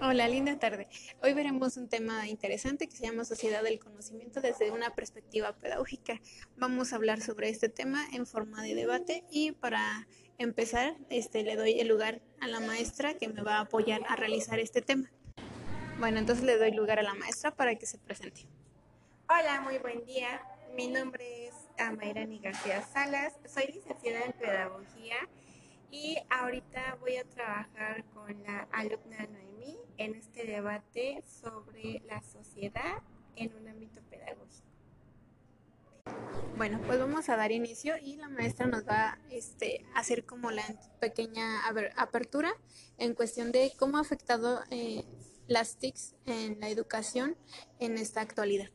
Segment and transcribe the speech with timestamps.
[0.00, 0.86] Hola, linda tarde.
[1.24, 6.20] Hoy veremos un tema interesante que se llama Sociedad del Conocimiento desde una perspectiva pedagógica.
[6.56, 10.06] Vamos a hablar sobre este tema en forma de debate y para
[10.38, 14.14] empezar, este, le doy el lugar a la maestra que me va a apoyar a
[14.14, 15.10] realizar este tema.
[15.98, 18.46] Bueno, entonces le doy lugar a la maestra para que se presente.
[19.28, 20.40] Hola, muy buen día.
[20.76, 23.34] Mi nombre es Amairani García Salas.
[23.52, 25.16] Soy licenciada en Pedagogía
[25.90, 33.02] y ahorita voy a trabajar con la alumna Noemí en este debate sobre la sociedad
[33.36, 34.66] en un ámbito pedagógico.
[36.56, 40.50] Bueno, pues vamos a dar inicio y la maestra nos va a este, hacer como
[40.50, 40.64] la
[41.00, 41.60] pequeña
[41.96, 42.52] apertura
[42.98, 45.04] en cuestión de cómo ha afectado eh,
[45.46, 47.36] las TICs en la educación
[47.78, 48.70] en esta actualidad.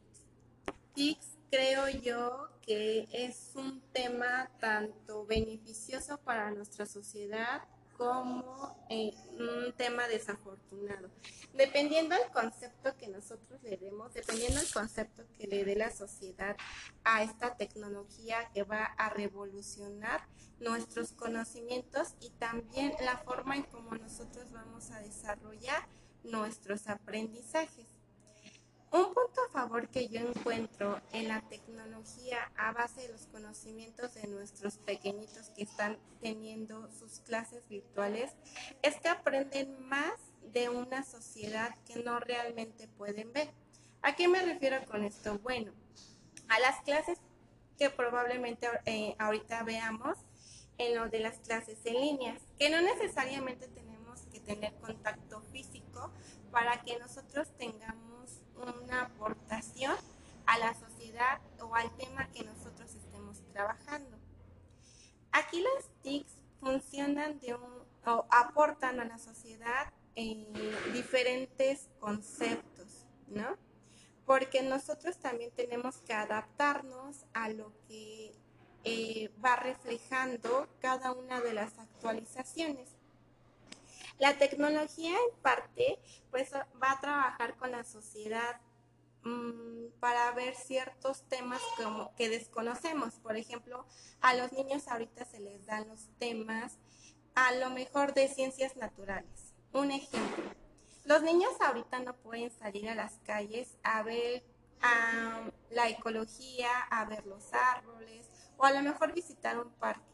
[0.93, 7.63] TICs creo yo que es un tema tanto beneficioso para nuestra sociedad
[7.98, 11.09] como eh, un tema desafortunado.
[11.53, 16.58] Dependiendo del concepto que nosotros le demos, dependiendo del concepto que le dé la sociedad
[17.03, 20.27] a esta tecnología que va a revolucionar
[20.59, 25.88] nuestros conocimientos y también la forma en cómo nosotros vamos a desarrollar
[26.23, 27.92] nuestros aprendizajes.
[28.94, 34.13] Un punto a favor que yo encuentro en la tecnología a base de los conocimientos
[34.13, 38.33] de nuestros pequeñitos que están teniendo sus clases virtuales
[38.83, 40.14] es que aprenden más
[40.53, 43.49] de una sociedad que no realmente pueden ver.
[44.03, 45.39] ¿A qué me refiero con esto?
[45.39, 45.71] Bueno,
[46.47, 47.17] a las clases
[47.80, 50.19] que probablemente eh, ahorita veamos
[50.77, 56.11] en lo de las clases en línea, que no necesariamente tenemos que tener contacto físico
[56.52, 58.02] para que nosotros tengamos
[58.69, 59.95] una aportación
[60.45, 64.17] a la sociedad o al tema que nosotros estemos trabajando.
[65.31, 70.45] Aquí las TICs funcionan de o aportan a la sociedad eh,
[70.94, 73.58] diferentes conceptos, ¿no?
[74.25, 78.36] Porque nosotros también tenemos que adaptarnos a lo que
[78.83, 82.89] eh, va reflejando cada una de las actualizaciones.
[84.19, 85.99] La tecnología en parte
[86.31, 88.61] pues va a trabajar con la sociedad
[89.23, 93.15] mm, para ver ciertos temas como que desconocemos.
[93.15, 93.85] Por ejemplo,
[94.21, 96.77] a los niños ahorita se les dan los temas
[97.35, 99.53] a lo mejor de ciencias naturales.
[99.73, 100.43] Un ejemplo,
[101.05, 104.43] los niños ahorita no pueden salir a las calles a ver
[105.69, 110.12] la ecología, a ver los árboles o a lo mejor visitar un parque.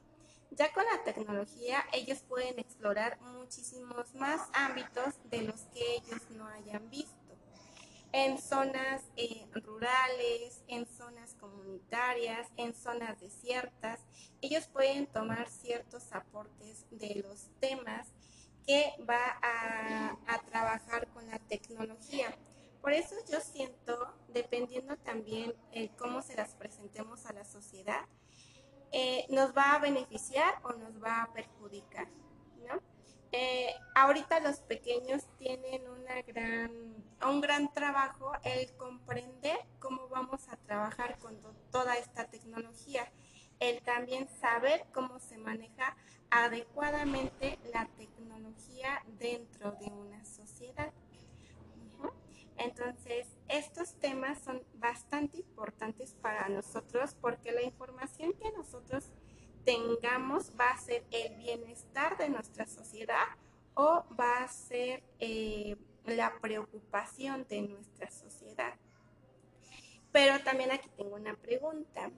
[1.19, 7.13] Tecnología ellos pueden explorar muchísimos más ámbitos de los que ellos no hayan visto.
[8.13, 14.00] En zonas eh, rurales, en zonas comunitarias, en zonas desiertas,
[14.40, 18.13] ellos pueden tomar ciertos aportes de los temas
[18.66, 20.18] que va a,
[20.50, 22.34] trabajar con la tecnología.
[22.81, 28.06] Por eso yo siento, dependiendo también eh, cómo se las presentemos a la sociedad,
[28.91, 32.07] eh, nos va a beneficiar o nos va a perjudicar,
[32.67, 32.81] ¿no?
[33.31, 36.72] Eh, ahorita los pequeños tienen una gran,
[37.23, 41.38] un gran trabajo el comprender cómo vamos a trabajar con
[41.72, 43.11] toda esta tecnología,
[43.59, 45.95] el también saber cómo se maneja
[46.31, 50.91] adecuadamente la tecnología dentro de una sociedad.
[52.59, 59.12] Entonces, estos temas son bastante importantes para nosotros porque la información que nosotros
[59.64, 63.25] tengamos va a ser el bienestar de nuestra sociedad
[63.75, 68.74] o va a ser eh, la preocupación de nuestra sociedad.
[70.12, 72.12] Pero también aquí tengo una pregunta.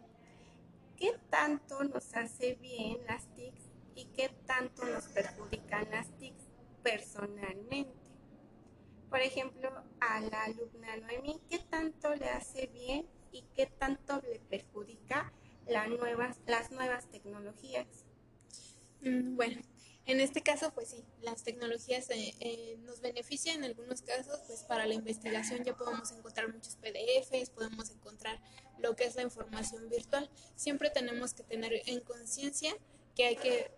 [0.97, 6.47] ¿Qué tanto nos hace bien las TICs y qué tanto nos perjudican las TICs
[6.81, 8.00] personalmente?
[9.11, 14.39] Por ejemplo, a la alumna Noemí, qué tanto le hace bien y qué tanto le
[14.39, 15.33] perjudica
[15.67, 18.05] las nuevas, las nuevas tecnologías.
[19.01, 19.61] Mm, bueno,
[20.05, 24.63] en este caso, pues sí, las tecnologías eh, eh, nos benefician en algunos casos, pues
[24.63, 28.41] para la investigación ya podemos encontrar muchos PDFs, podemos encontrar
[28.79, 30.29] lo que es la información virtual.
[30.55, 32.73] Siempre tenemos que tener en conciencia
[33.13, 33.71] que hay que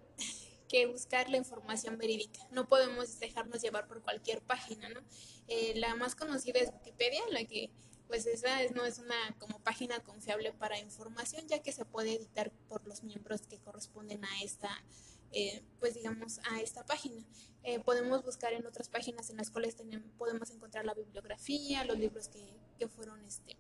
[0.74, 2.40] que buscar la información verídica.
[2.50, 5.02] No podemos dejarnos llevar por cualquier página, ¿no?
[5.48, 7.70] Eh, la más conocida es Wikipedia, la que
[8.08, 12.52] pues esa no es una como página confiable para información, ya que se puede editar
[12.68, 14.84] por los miembros que corresponden a esta,
[15.32, 17.24] eh, pues digamos, a esta página.
[17.62, 22.00] Eh, podemos buscar en otras páginas en las cuales tenemos, podemos encontrar la bibliografía, los
[22.00, 22.44] libros que,
[22.80, 23.58] que fueron este,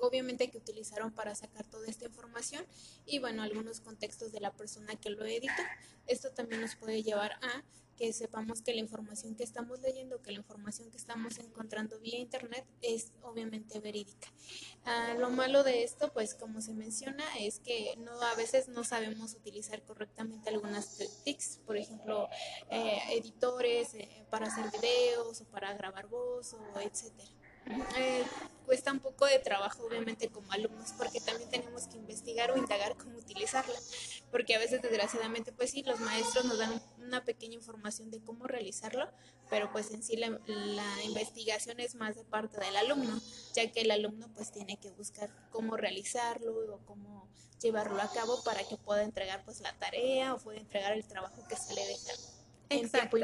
[0.00, 2.64] obviamente que utilizaron para sacar toda esta información
[3.06, 5.62] y bueno, algunos contextos de la persona que lo editó.
[6.06, 7.64] Esto también nos puede llevar a
[7.96, 12.18] que sepamos que la información que estamos leyendo, que la información que estamos encontrando vía
[12.18, 14.28] internet es obviamente verídica.
[14.84, 18.84] Ah, lo malo de esto, pues como se menciona, es que no a veces no
[18.84, 22.28] sabemos utilizar correctamente algunas TICs, por ejemplo,
[22.70, 27.30] eh, editores eh, para hacer videos o para grabar voz o etcétera.
[27.96, 28.24] Eh,
[28.66, 32.96] cuesta un poco de trabajo, obviamente, como alumnos, porque también tenemos que investigar o indagar
[32.96, 33.78] cómo utilizarla,
[34.30, 38.46] porque a veces, desgraciadamente, pues sí, los maestros nos dan una pequeña información de cómo
[38.46, 39.08] realizarlo,
[39.50, 40.40] pero pues en sí la,
[41.04, 43.20] investigación es más de parte del alumno,
[43.54, 47.28] ya que el alumno pues tiene que buscar cómo realizarlo o cómo
[47.60, 51.46] llevarlo a cabo para que pueda entregar pues la tarea o pueda entregar el trabajo
[51.48, 52.12] que se le deja
[52.68, 53.16] en tiempo.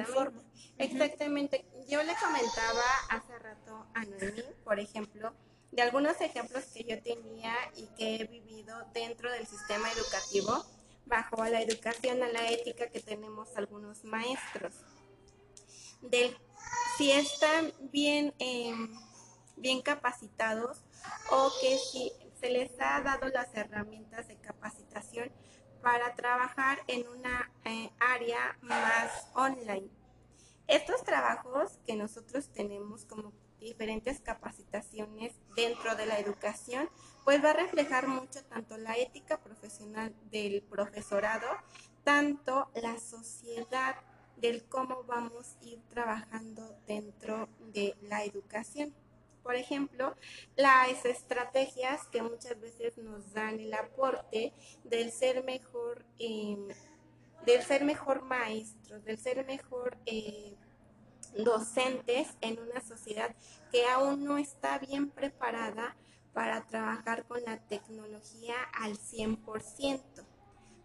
[0.78, 1.64] Exactamente.
[1.88, 5.34] Yo le comentaba hace rato a Noemí, por ejemplo,
[5.72, 10.64] de algunos ejemplos que yo tenía y que he vivido dentro del sistema educativo,
[11.06, 14.74] bajo la educación a la ética que tenemos algunos maestros.
[16.02, 16.36] Del,
[16.96, 18.90] si están bien, em,
[19.56, 20.78] bien capacitados
[21.30, 25.30] o que si se les ha dado las herramientas de capacitación
[25.82, 29.88] para trabajar en una eh, área más online.
[30.66, 36.88] Estos trabajos que nosotros tenemos como diferentes capacitaciones dentro de la educación,
[37.24, 41.46] pues va a reflejar mucho tanto la ética profesional del profesorado,
[42.04, 43.96] tanto la sociedad
[44.36, 48.94] del cómo vamos a ir trabajando dentro de la educación.
[49.42, 50.14] Por ejemplo,
[50.56, 54.52] las estrategias que muchas veces nos dan el aporte
[54.84, 56.68] del ser mejor, em,
[57.46, 60.54] del ser mejor maestro, del ser mejor eh,
[61.36, 63.34] docentes en una sociedad
[63.70, 65.96] que aún no está bien preparada
[66.32, 70.29] para trabajar con la tecnología al 100%.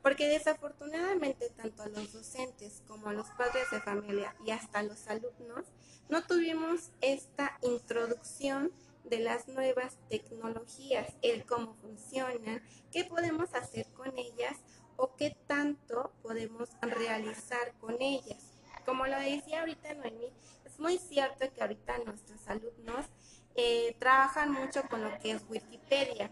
[0.06, 4.84] Porque desafortunadamente tanto a los docentes como a los padres de familia y hasta a
[4.84, 5.66] los alumnos
[6.10, 8.72] no tuvimos esta introducción
[9.04, 12.62] de las nuevas tecnologías, el cómo funcionan,
[12.92, 14.60] qué podemos hacer con ellas
[14.96, 18.44] o qué tanto podemos realizar con ellas.
[18.86, 20.32] Como lo decía ahorita Noemí,
[20.66, 23.08] es muy cierto que ahorita nuestros alumnos
[23.56, 26.30] eh, trabajan mucho con lo que es Wikipedia,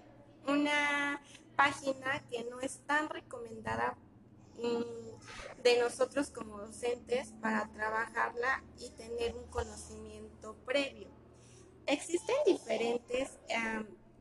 [0.47, 1.23] una
[1.55, 3.97] página que no es tan recomendada
[4.57, 11.09] mm, de nosotros como docentes para trabajarla y tener un conocimiento previo.
[11.85, 13.38] Existen diferentes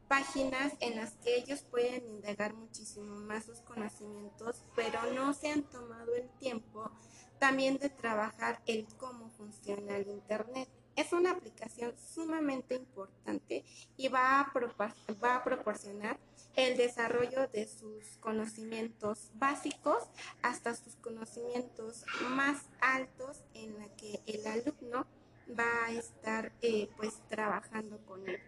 [0.09, 5.63] páginas en las que ellos pueden indagar muchísimo más sus conocimientos, pero no se han
[5.63, 6.91] tomado el tiempo
[7.39, 10.69] también de trabajar el cómo funciona el Internet.
[10.97, 13.65] Es una aplicación sumamente importante
[13.97, 14.53] y va a,
[15.23, 16.19] va a proporcionar
[16.55, 20.05] el desarrollo de sus conocimientos básicos
[20.43, 25.07] hasta sus conocimientos más altos en la que el alumno
[25.59, 28.41] va a estar eh, pues trabajando con él.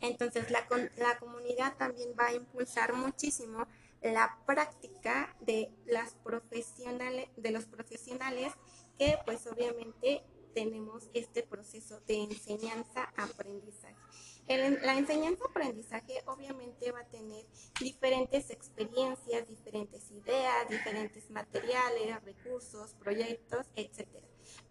[0.00, 0.66] Entonces la,
[0.96, 3.66] la comunidad también va a impulsar muchísimo
[4.02, 8.52] la práctica de las profesionales, de los profesionales
[8.98, 10.22] que pues obviamente
[10.54, 13.96] tenemos este proceso de enseñanza-aprendizaje.
[14.82, 17.46] La enseñanza-aprendizaje obviamente va a tener
[17.78, 24.08] diferentes experiencias, diferentes ideas, diferentes materiales, recursos, proyectos, etc.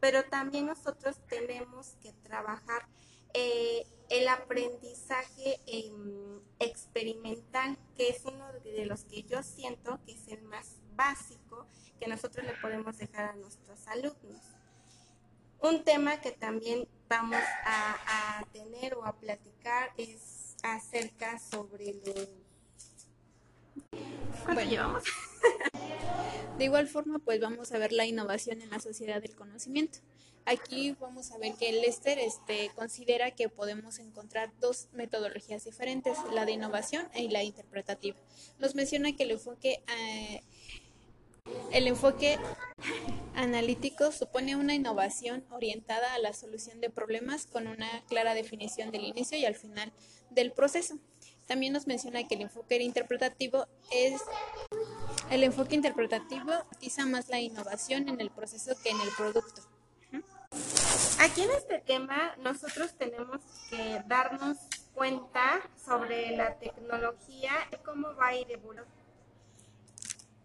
[0.01, 2.89] Pero también nosotros tenemos que trabajar
[3.33, 10.27] eh, el aprendizaje em, experimental, que es uno de los que yo siento que es
[10.27, 11.68] el más básico
[11.99, 14.58] que nosotros le podemos dejar a nuestros alumnos.
[15.61, 22.28] Un tema que también vamos a, tener o a platicar es acerca sobre los...
[24.44, 25.04] ¿Cuánto llevamos?
[26.57, 29.99] De igual forma, pues vamos a ver la innovación en la sociedad del conocimiento.
[30.45, 36.45] Aquí vamos a ver que Lester este, considera que podemos encontrar dos metodologías diferentes, la
[36.45, 38.18] de innovación y la interpretativa.
[38.57, 40.42] Nos menciona que el enfoque, eh,
[41.71, 42.37] el enfoque
[43.35, 49.06] analítico supone una innovación orientada a la solución de problemas con una clara definición del
[49.06, 49.91] inicio y al final
[50.29, 50.97] del proceso.
[51.47, 54.21] También nos menciona que el enfoque interpretativo es
[55.31, 59.61] el enfoque interpretativo utiliza más la innovación en el proceso que en el producto.
[61.19, 64.57] Aquí en este tema nosotros tenemos que darnos
[64.94, 68.98] cuenta sobre la tecnología y cómo va a ir evolucionando.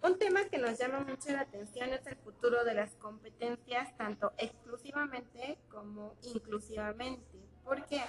[0.05, 4.35] Un tema que nos llama mucho la atención es el futuro de las competencias, tanto
[4.37, 7.39] exclusivamente como inclusivamente.
[7.65, 8.03] ¿Por qué?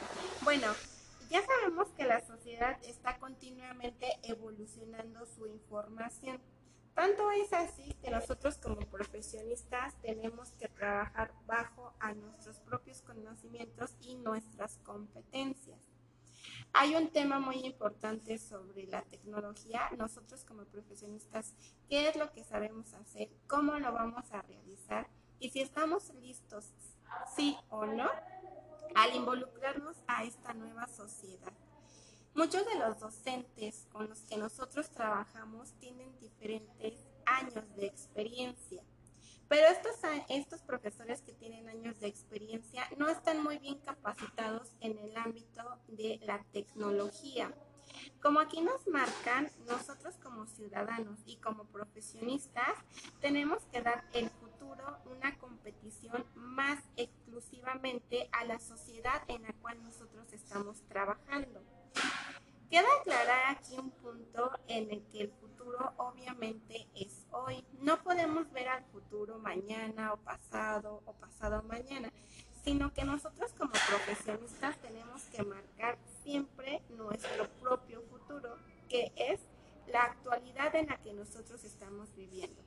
[0.44, 0.68] Bueno,
[1.30, 6.42] ya sabemos que la sociedad está continuamente evolucionando su información
[6.96, 13.96] Tanto es así que nosotros como profesionistas tenemos que trabajar bajo a nuestros propios conocimientos
[14.00, 15.95] y nuestras competencias.
[16.78, 19.90] Hay un tema muy importante sobre la tecnología.
[19.98, 21.54] Nosotros como profesionistas,
[21.88, 23.30] ¿qué es lo que sabemos hacer?
[23.48, 25.08] ¿Cómo lo vamos a realizar?
[25.40, 26.74] Y si estamos listos,
[27.34, 28.10] sí o no,
[28.94, 31.54] al involucrarnos a esta nueva sociedad.
[32.34, 38.84] Muchos de los docentes con los que nosotros trabajamos tienen diferentes años de experiencia,
[39.48, 39.96] pero estos,
[40.30, 45.64] estos profesores que tienen años de experiencia no están muy bien capacitados en el ámbito
[45.88, 47.54] de la tecnología.
[48.22, 52.74] Como aquí nos marcan, nosotros como ciudadanos y como profesionistas
[53.22, 59.82] tenemos que dar el futuro una competición más exclusivamente a la sociedad en la cual
[59.84, 61.62] nosotros estamos trabajando.
[62.70, 67.64] Queda aclarar aquí un punto en el que el futuro obviamente es hoy.
[67.82, 72.12] No podemos ver al futuro mañana o pasado o pasado mañana,
[72.64, 78.58] sino que nosotros como profesionistas tenemos que marcar siempre nuestro propio futuro,
[78.90, 79.40] que es
[79.88, 82.62] la actualidad en la que nosotros estamos viviendo.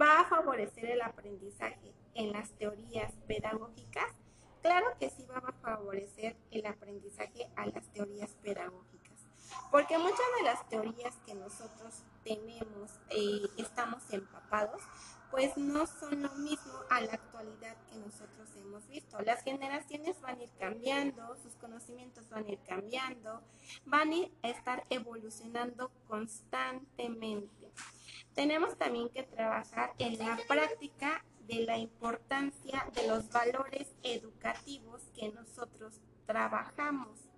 [0.00, 4.12] ¿Va a favorecer el aprendizaje en las teorías pedagógicas?
[4.60, 8.93] Claro que sí va a favorecer el aprendizaje a las teorías pedagógicas,
[9.74, 14.80] porque muchas de las teorías que nosotros tenemos, eh, estamos empapados,
[15.32, 19.20] pues no son lo mismo a la actualidad que nosotros hemos visto.
[19.22, 23.42] Las generaciones van a ir cambiando, sus conocimientos van a ir cambiando,
[23.84, 27.72] van a estar evolucionando constantemente.
[28.32, 35.32] Tenemos también que trabajar en la práctica de la importancia de los valores educativos que
[35.32, 37.33] nosotros trabajamos.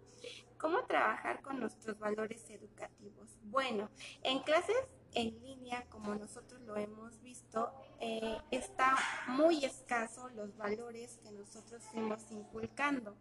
[0.58, 3.38] ¿Cómo trabajar con nuestros valores educativos?
[3.44, 3.90] Bueno,
[4.22, 4.76] en clases
[5.14, 8.96] en línea, como nosotros lo hemos visto, eh, está
[9.28, 13.16] muy escaso los valores que nosotros fuimos inculcando.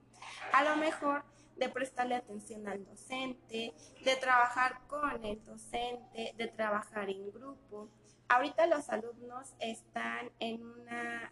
[0.52, 1.24] A lo mejor
[1.56, 3.74] de prestarle atención al docente,
[4.04, 7.90] de trabajar con el docente, de trabajar en grupo.
[8.28, 11.32] Ahorita los alumnos están en una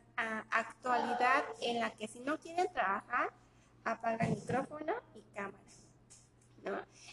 [0.49, 3.33] actualidad en la que si no quieren trabajar,
[3.83, 5.59] apagan micrófono y cámara.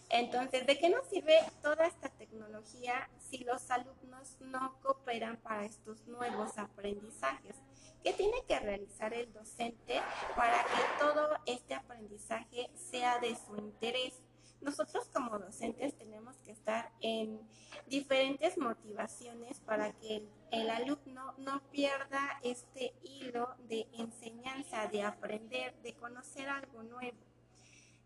[0.09, 6.07] Entonces, ¿de qué nos sirve toda esta tecnología si los alumnos no cooperan para estos
[6.07, 7.57] nuevos aprendizajes?
[8.03, 10.01] ¿Qué tiene que realizar el docente
[10.35, 14.15] para que todo este aprendizaje sea de su interés?
[14.61, 17.41] Nosotros como docentes tenemos que estar en
[17.87, 25.95] diferentes motivaciones para que el, alumno no pierda este hilo de enseñanza, de aprender, de
[25.95, 27.19] conocer algo nuevo.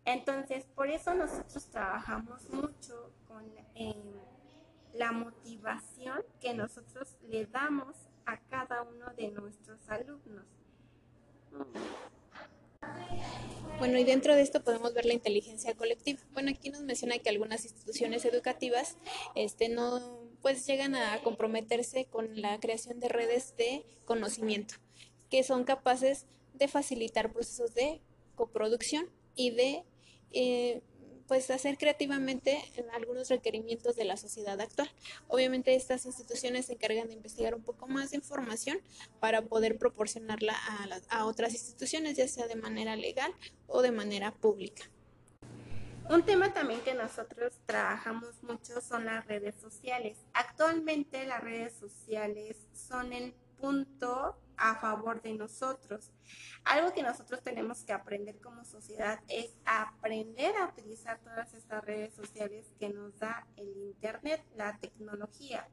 [0.05, 3.43] Entonces, por eso nosotros trabajamos mucho con
[3.75, 3.95] eh,
[4.93, 7.95] la motivación que nosotros le damos
[8.25, 10.45] a cada uno de nuestros alumnos.
[13.79, 16.19] Bueno, y dentro de esto podemos ver la inteligencia colectiva.
[16.31, 18.97] Bueno, aquí nos menciona que algunas instituciones educativas
[19.35, 24.75] este, no pues llegan a comprometerse con la creación de redes de conocimiento,
[25.29, 28.01] que son capaces de facilitar procesos de
[28.35, 29.83] coproducción y de
[30.31, 30.81] eh,
[31.27, 32.63] pues hacer creativamente
[32.93, 34.89] algunos requerimientos de la sociedad actual.
[35.27, 38.77] Obviamente estas instituciones se encargan de investigar un poco más de información
[39.19, 43.33] para poder proporcionarla a, a otras instituciones, ya sea de manera legal
[43.67, 44.83] o de manera pública.
[46.07, 50.17] Un tema también que nosotros trabajamos mucho son las redes sociales.
[50.33, 56.11] Actualmente las redes sociales son el punto a favor de nosotros.
[56.63, 62.13] Algo que nosotros tenemos que aprender como sociedad es aprender a utilizar todas estas redes
[62.13, 65.67] sociales que nos da el Internet, la tecnología.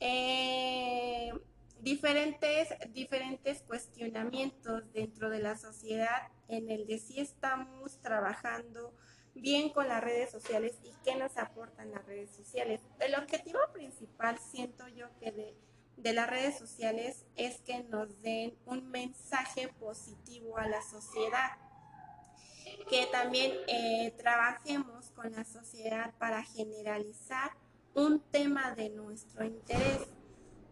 [0.00, 1.32] Eh,
[1.80, 8.94] diferentes, diferentes cuestionamientos dentro de la sociedad en el de si estamos trabajando
[9.34, 12.80] bien con las redes sociales y qué nos aportan las redes sociales.
[13.00, 15.56] El objetivo principal siento yo que de
[15.96, 21.50] de las redes sociales es que nos den un mensaje positivo a la sociedad,
[22.88, 27.52] que también eh, trabajemos con la sociedad para generalizar
[27.94, 30.08] un tema de nuestro interés.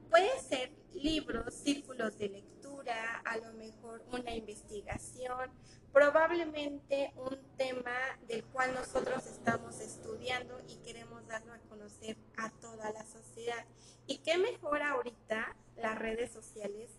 [0.09, 5.51] Puede ser libros, círculos de lectura, a lo mejor una investigación,
[5.93, 7.97] probablemente un tema
[8.27, 13.65] del cual nosotros estamos estudiando y queremos darlo a conocer a toda la sociedad.
[14.11, 16.91] ¿Y qué mejor ahorita las redes sociales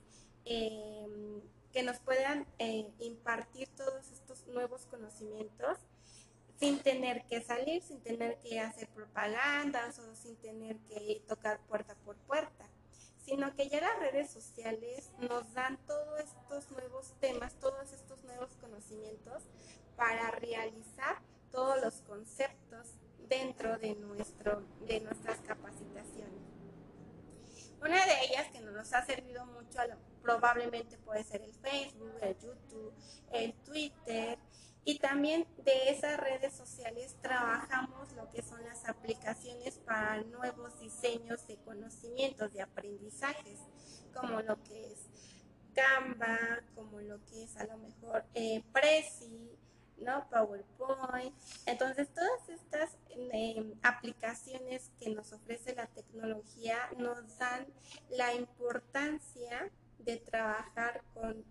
[0.46, 1.42] em,
[1.74, 5.78] que nos puedan eh, impartir todos estos nuevos conocimientos
[6.58, 11.96] sin tener que salir, sin tener que hacer propagandas o sin tener que tocar puerta
[12.06, 12.70] por puerta,
[13.26, 18.56] sino que ya las redes sociales nos dan todos estos nuevos temas, todos estos nuevos
[18.62, 19.44] conocimientos
[19.98, 21.20] para realizar
[21.52, 22.96] todos los conceptos
[23.28, 26.31] dentro de, nuestro, de nuestras capacitaciones.
[27.82, 29.80] Una de ellas que nos ha servido mucho,
[30.22, 32.94] probablemente puede ser el Facebook, el YouTube,
[33.32, 34.38] el Twitter,
[34.84, 41.46] y también de esas redes sociales trabajamos lo que son las aplicaciones para nuevos diseños
[41.48, 43.60] de conocimientos, de aprendizajes,
[44.14, 45.08] como lo que es
[45.74, 46.38] Canva,
[46.76, 49.52] como lo que es a lo mejor eh, Prezi,
[50.02, 50.28] ¿no?
[50.30, 51.34] PowerPoint.
[51.66, 57.66] Entonces, todas estas em, aplicaciones que nos ofrece la tecnología nos dan
[58.10, 61.46] la importancia de trabajar con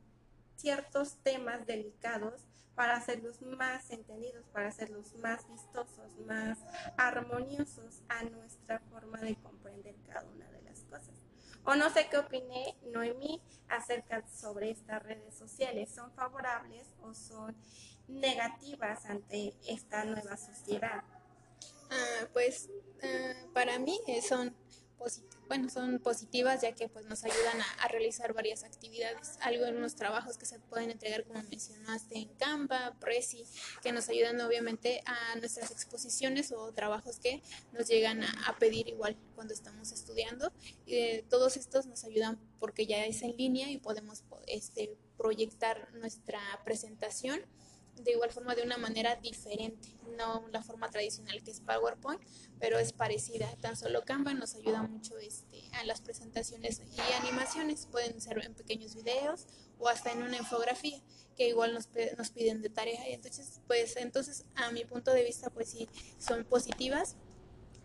[0.57, 6.59] ciertos temas delicados para hacerlos más entendidos, para hacerlos más vistosos, más
[6.97, 11.19] armoniosos a nuestra forma de comprender cada una de las cosas.
[11.64, 15.90] O no sé qué opiné Noemí acerca sobre estas redes sociales.
[15.94, 17.56] ¿Son favorables o son
[18.08, 21.04] negativas ante esta nueva sociedad?
[21.90, 22.70] Ah, pues
[23.02, 24.56] ah, para mí son
[25.49, 29.37] bueno, son positivas ya que pues nos ayudan a, realizar varias actividades.
[29.40, 33.45] Algunos trabajos que se pueden entregar, como mencionaste, en Canva, Prezi,
[33.83, 37.42] que nos ayudan obviamente a nuestras exposiciones o trabajos que
[37.73, 40.52] nos llegan a, pedir igual cuando estamos estudiando.
[40.87, 46.40] Y todos estos nos ayudan porque ya es en línea y podemos este, proyectar nuestra
[46.64, 47.40] presentación
[48.04, 52.21] de igual forma de una manera diferente, no la forma tradicional que es PowerPoint,
[52.59, 53.49] pero es parecida.
[53.61, 58.54] Tan solo Canva nos ayuda mucho este, a las presentaciones y animaciones, pueden ser en
[58.54, 59.47] pequeños videos
[59.78, 61.00] o hasta en una infografía
[61.37, 61.88] que igual nos,
[62.19, 63.07] nos piden de tarea.
[63.09, 65.88] Entonces, pues entonces a mi punto de vista, pues sí,
[66.19, 67.16] son positivas,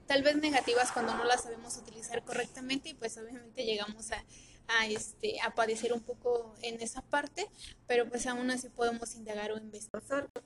[0.07, 4.23] tal vez negativas cuando no las sabemos utilizar correctamente y pues obviamente llegamos a
[4.67, 7.49] a, este, a padecer un poco en esa parte,
[7.87, 10.29] pero pues aún así podemos indagar o investigar.